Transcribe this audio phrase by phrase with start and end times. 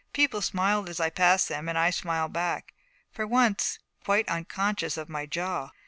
[0.13, 2.73] People smiled as I passed them and I smiled back,
[3.11, 5.69] for once quite unconscious of my jaw.